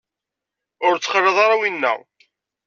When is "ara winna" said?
1.45-1.93